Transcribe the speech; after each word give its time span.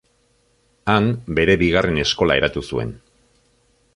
Han, 0.93 1.09
bere 1.41 1.57
bigarren 1.63 2.01
eskola 2.05 2.39
eratu 2.41 2.65
zuen. 2.71 2.97